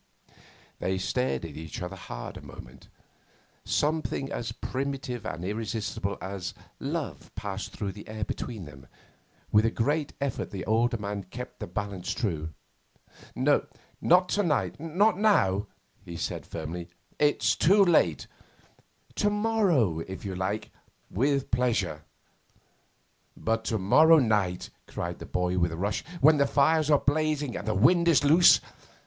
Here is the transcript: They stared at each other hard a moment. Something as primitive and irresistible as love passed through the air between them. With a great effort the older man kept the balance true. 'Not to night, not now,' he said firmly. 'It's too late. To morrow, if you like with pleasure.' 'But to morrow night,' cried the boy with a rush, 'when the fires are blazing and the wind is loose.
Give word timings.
They 0.79 0.97
stared 0.97 1.45
at 1.45 1.55
each 1.55 1.79
other 1.79 1.95
hard 1.95 2.35
a 2.35 2.41
moment. 2.41 2.87
Something 3.63 4.31
as 4.31 4.51
primitive 4.51 5.27
and 5.27 5.45
irresistible 5.45 6.17
as 6.19 6.55
love 6.79 7.29
passed 7.35 7.71
through 7.71 7.91
the 7.91 8.07
air 8.07 8.23
between 8.23 8.65
them. 8.65 8.87
With 9.51 9.63
a 9.63 9.69
great 9.69 10.13
effort 10.19 10.49
the 10.49 10.65
older 10.65 10.97
man 10.97 11.25
kept 11.25 11.59
the 11.59 11.67
balance 11.67 12.13
true. 12.15 12.49
'Not 13.35 14.29
to 14.29 14.41
night, 14.41 14.79
not 14.79 15.19
now,' 15.19 15.67
he 16.03 16.17
said 16.17 16.47
firmly. 16.47 16.89
'It's 17.19 17.55
too 17.55 17.85
late. 17.85 18.25
To 19.17 19.29
morrow, 19.29 19.99
if 19.99 20.25
you 20.25 20.33
like 20.35 20.71
with 21.11 21.51
pleasure.' 21.51 22.01
'But 23.37 23.65
to 23.65 23.77
morrow 23.77 24.17
night,' 24.17 24.71
cried 24.87 25.19
the 25.19 25.27
boy 25.27 25.59
with 25.59 25.71
a 25.71 25.77
rush, 25.77 26.03
'when 26.21 26.37
the 26.37 26.47
fires 26.47 26.89
are 26.89 26.97
blazing 26.97 27.55
and 27.55 27.67
the 27.67 27.75
wind 27.75 28.07
is 28.07 28.23
loose. 28.23 28.59